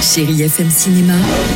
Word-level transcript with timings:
Chérie 0.00 0.42
FM 0.42 0.70
Cinéma, 0.70 1.14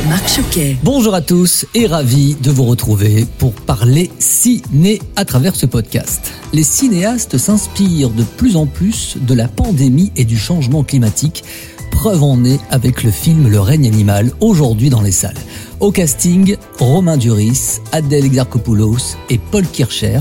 Marc 0.09 0.27
Choquet. 0.27 0.77
Bonjour 0.83 1.13
à 1.13 1.21
tous 1.21 1.65
et 1.73 1.87
ravi 1.87 2.35
de 2.35 2.51
vous 2.51 2.65
retrouver 2.65 3.25
pour 3.37 3.53
parler 3.53 4.11
ciné 4.19 5.01
à 5.15 5.23
travers 5.23 5.55
ce 5.55 5.65
podcast. 5.65 6.33
Les 6.51 6.63
cinéastes 6.63 7.37
s'inspirent 7.37 8.09
de 8.09 8.23
plus 8.23 8.57
en 8.57 8.65
plus 8.65 9.15
de 9.17 9.33
la 9.33 9.47
pandémie 9.47 10.11
et 10.17 10.25
du 10.25 10.37
changement 10.37 10.83
climatique. 10.83 11.43
Preuve 11.91 12.23
en 12.23 12.43
est 12.43 12.59
avec 12.69 13.03
le 13.03 13.11
film 13.11 13.47
Le 13.47 13.61
règne 13.61 13.87
animal 13.87 14.31
aujourd'hui 14.41 14.89
dans 14.89 15.01
les 15.01 15.13
salles. 15.13 15.39
Au 15.79 15.91
casting, 15.91 16.57
Romain 16.79 17.17
Duris, 17.17 17.79
Adèle 17.93 18.25
Exarchopoulos 18.25 19.15
et 19.29 19.37
Paul 19.37 19.65
Kircher. 19.65 20.19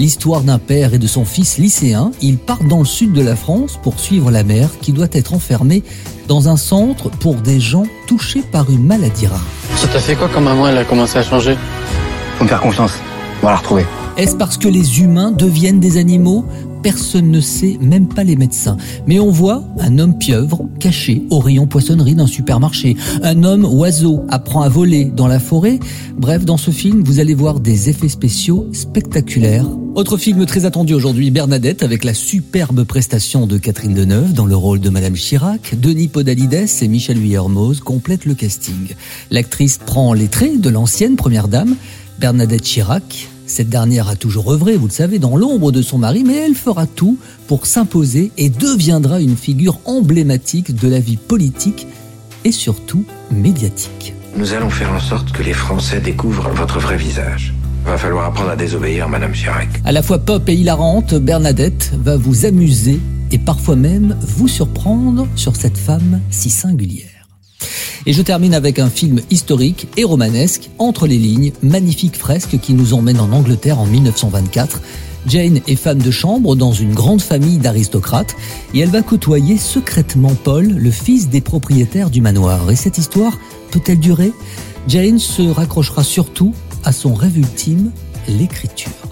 L'histoire 0.00 0.40
d'un 0.40 0.58
père 0.58 0.94
et 0.94 0.98
de 0.98 1.06
son 1.06 1.26
fils 1.26 1.58
lycéen, 1.58 2.10
ils 2.22 2.38
partent 2.38 2.66
dans 2.66 2.78
le 2.78 2.86
sud 2.86 3.12
de 3.12 3.20
la 3.20 3.36
France 3.36 3.78
pour 3.82 4.00
suivre 4.00 4.30
la 4.30 4.42
mère 4.42 4.70
qui 4.80 4.92
doit 4.92 5.08
être 5.12 5.34
enfermée 5.34 5.82
dans 6.26 6.48
un 6.48 6.56
centre 6.56 7.10
pour 7.10 7.34
des 7.34 7.60
gens 7.60 7.84
touchés 8.06 8.40
par 8.40 8.70
une 8.70 8.82
maladie 8.82 9.26
rare. 9.26 9.44
Ça 9.76 9.88
t'a 9.88 9.98
fait 9.98 10.16
quoi 10.16 10.30
quand 10.32 10.40
maman 10.40 10.68
elle 10.68 10.78
a 10.78 10.84
commencé 10.84 11.18
à 11.18 11.22
changer? 11.22 11.54
Faut 12.38 12.44
me 12.44 12.48
faire 12.48 12.62
confiance. 12.62 12.92
On 13.42 13.44
va 13.44 13.52
la 13.52 13.58
retrouver. 13.58 13.84
Est-ce 14.16 14.36
parce 14.36 14.56
que 14.56 14.68
les 14.68 15.02
humains 15.02 15.32
deviennent 15.32 15.80
des 15.80 15.98
animaux? 15.98 16.46
Personne 16.82 17.30
ne 17.30 17.40
sait, 17.40 17.78
même 17.80 18.08
pas 18.08 18.24
les 18.24 18.36
médecins. 18.36 18.76
Mais 19.06 19.20
on 19.20 19.30
voit 19.30 19.64
un 19.78 19.98
homme 19.98 20.16
pieuvre 20.16 20.68
caché 20.78 21.22
au 21.30 21.38
rayon 21.38 21.66
poissonnerie 21.66 22.14
d'un 22.14 22.26
supermarché. 22.26 22.96
Un 23.22 23.44
homme 23.44 23.64
oiseau 23.64 24.24
apprend 24.28 24.62
à 24.62 24.68
voler 24.68 25.04
dans 25.04 25.26
la 25.26 25.38
forêt. 25.38 25.78
Bref, 26.16 26.44
dans 26.44 26.56
ce 26.56 26.70
film, 26.70 27.02
vous 27.04 27.20
allez 27.20 27.34
voir 27.34 27.60
des 27.60 27.90
effets 27.90 28.08
spéciaux 28.08 28.68
spectaculaires. 28.72 29.66
Autre 29.94 30.16
film 30.16 30.46
très 30.46 30.64
attendu 30.64 30.94
aujourd'hui, 30.94 31.30
Bernadette, 31.30 31.82
avec 31.82 32.04
la 32.04 32.14
superbe 32.14 32.84
prestation 32.84 33.46
de 33.46 33.58
Catherine 33.58 33.92
Deneuve 33.92 34.32
dans 34.32 34.46
le 34.46 34.56
rôle 34.56 34.80
de 34.80 34.88
Madame 34.88 35.14
Chirac. 35.14 35.74
Denis 35.78 36.08
Podalides 36.08 36.66
et 36.80 36.88
Michel 36.88 37.18
Vuillermoz 37.18 37.80
complètent 37.80 38.24
le 38.24 38.34
casting. 38.34 38.94
L'actrice 39.30 39.78
prend 39.78 40.12
les 40.12 40.28
traits 40.28 40.60
de 40.60 40.70
l'ancienne 40.70 41.16
première 41.16 41.48
dame, 41.48 41.74
Bernadette 42.20 42.62
Chirac, 42.62 43.28
cette 43.50 43.68
dernière 43.68 44.08
a 44.08 44.14
toujours 44.14 44.52
œuvré, 44.52 44.76
vous 44.76 44.86
le 44.86 44.92
savez, 44.92 45.18
dans 45.18 45.36
l'ombre 45.36 45.72
de 45.72 45.82
son 45.82 45.98
mari, 45.98 46.22
mais 46.24 46.36
elle 46.36 46.54
fera 46.54 46.86
tout 46.86 47.18
pour 47.48 47.66
s'imposer 47.66 48.30
et 48.38 48.48
deviendra 48.48 49.20
une 49.20 49.36
figure 49.36 49.80
emblématique 49.86 50.74
de 50.74 50.88
la 50.88 51.00
vie 51.00 51.16
politique 51.16 51.88
et 52.44 52.52
surtout 52.52 53.04
médiatique. 53.32 54.14
Nous 54.36 54.52
allons 54.54 54.70
faire 54.70 54.92
en 54.92 55.00
sorte 55.00 55.32
que 55.32 55.42
les 55.42 55.52
Français 55.52 56.00
découvrent 56.00 56.50
votre 56.50 56.78
vrai 56.78 56.96
visage. 56.96 57.52
Va 57.84 57.98
falloir 57.98 58.26
apprendre 58.26 58.50
à 58.50 58.56
désobéir, 58.56 59.08
Madame 59.08 59.32
Chirac. 59.32 59.68
À 59.84 59.90
la 59.90 60.02
fois 60.02 60.20
pop 60.20 60.48
et 60.48 60.54
hilarante, 60.54 61.14
Bernadette 61.14 61.92
va 62.00 62.16
vous 62.16 62.46
amuser 62.46 63.00
et 63.32 63.38
parfois 63.38 63.74
même 63.74 64.16
vous 64.20 64.48
surprendre 64.48 65.26
sur 65.34 65.56
cette 65.56 65.78
femme 65.78 66.20
si 66.30 66.50
singulière. 66.50 67.19
Et 68.10 68.12
je 68.12 68.22
termine 68.22 68.54
avec 68.54 68.80
un 68.80 68.90
film 68.90 69.20
historique 69.30 69.86
et 69.96 70.02
romanesque, 70.02 70.68
Entre 70.78 71.06
les 71.06 71.16
lignes, 71.16 71.52
magnifique 71.62 72.16
fresque 72.16 72.58
qui 72.58 72.74
nous 72.74 72.92
emmène 72.92 73.20
en 73.20 73.30
Angleterre 73.30 73.78
en 73.78 73.86
1924. 73.86 74.80
Jane 75.28 75.60
est 75.68 75.76
femme 75.76 76.02
de 76.02 76.10
chambre 76.10 76.56
dans 76.56 76.72
une 76.72 76.92
grande 76.92 77.22
famille 77.22 77.58
d'aristocrates 77.58 78.34
et 78.74 78.80
elle 78.80 78.88
va 78.88 79.02
côtoyer 79.02 79.58
secrètement 79.58 80.34
Paul, 80.34 80.66
le 80.66 80.90
fils 80.90 81.28
des 81.28 81.40
propriétaires 81.40 82.10
du 82.10 82.20
manoir. 82.20 82.68
Et 82.72 82.74
cette 82.74 82.98
histoire 82.98 83.38
peut-elle 83.70 84.00
durer? 84.00 84.32
Jane 84.88 85.20
se 85.20 85.42
raccrochera 85.42 86.02
surtout 86.02 86.52
à 86.82 86.90
son 86.90 87.14
rêve 87.14 87.38
ultime, 87.38 87.92
l'écriture. 88.26 89.09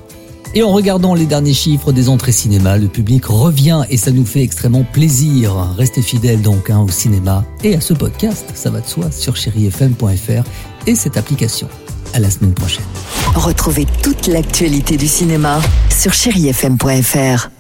Et 0.55 0.63
en 0.63 0.73
regardant 0.73 1.15
les 1.15 1.27
derniers 1.27 1.55
chiffres 1.55 1.93
des 1.93 2.09
entrées 2.09 2.33
cinéma, 2.33 2.79
le 2.79 2.89
public 2.89 3.27
revient 3.27 3.83
et 3.91 3.97
ça 3.97 4.11
nous 4.11 4.25
fait 4.25 4.43
extrêmement 4.43 4.85
plaisir. 4.85 5.55
Restez 5.77 6.03
fidèles 6.03 6.43
donc 6.43 6.71
hein, 6.71 6.81
au 6.81 6.89
cinéma 6.89 7.45
et 7.63 7.75
à 7.75 7.81
ce 7.81 7.95
podcast, 7.95 8.47
ça 8.55 8.71
va 8.71 8.81
de 8.81 8.87
soi, 8.87 9.11
sur 9.11 9.37
chérifm.fr 9.37 10.45
et 10.87 10.95
cette 10.95 11.17
application. 11.17 11.69
À 12.15 12.21
la 12.21 12.31
semaine 12.31 12.55
prochaine. 12.55 12.85
Retrouvez 13.35 13.87
toute 14.03 14.29
l'actualité 14.29 14.97
du 14.97 15.07
cinéma 15.07 15.61
sur 15.91 16.15
chérifm.fr. 16.15 17.58